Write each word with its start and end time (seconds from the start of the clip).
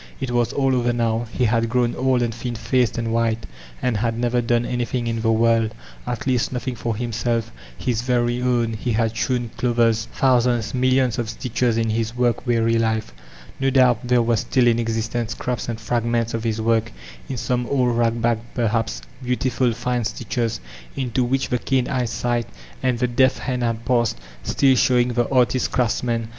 It 0.19 0.31
was 0.31 0.51
all 0.51 0.75
over 0.75 0.91
now; 0.93 1.27
he 1.31 1.45
had 1.45 1.69
grown 1.69 1.93
old 1.95 2.23
and 2.23 2.33
thin 2.33 2.55
faced 2.55 2.97
and 2.97 3.13
white, 3.13 3.45
and 3.83 3.97
had 3.97 4.17
never 4.17 4.41
done 4.41 4.65
anything 4.65 5.05
in 5.05 5.21
the 5.21 5.31
world; 5.31 5.75
at 6.07 6.25
least 6.25 6.51
nothing 6.51 6.73
for 6.73 6.95
himsdf, 6.95 7.43
his 7.77 8.01
very 8.01 8.41
own; 8.41 8.73
he 8.73 8.93
had 8.93 9.15
sewn 9.15 9.51
clothes,— 9.57 10.05
thousands, 10.15 10.73
millions 10.73 11.19
of 11.19 11.29
stitches 11.29 11.77
in 11.77 11.91
his 11.91 12.17
work 12.17 12.47
weary 12.47 12.79
life— 12.79 13.13
no 13.59 13.69
doubt 13.69 13.99
there 14.03 14.23
were 14.23 14.37
still 14.37 14.65
in 14.65 14.79
existence 14.79 15.33
scraps 15.33 15.69
and 15.69 15.79
fragments 15.79 16.33
of 16.33 16.45
his 16.45 16.59
work,— 16.59 16.91
m 17.29 17.37
some 17.37 17.67
old 17.67 17.95
ragbag 17.95 18.39
perhaps— 18.55 19.03
beautiful, 19.23 19.71
fine 19.71 20.03
stitches, 20.03 20.59
into 20.95 21.23
which 21.23 21.49
the 21.49 21.59
keen 21.59 21.85
qresight 21.85 22.45
and 22.81 22.97
tiie 22.97 23.15
deft 23.15 23.37
hand 23.37 23.61
had 23.61 23.85
passed, 23.85 24.17
still 24.41 24.75
showing 24.75 25.09
the 25.09 25.29
artist 25.29 25.71
craftsman. 25.71 26.27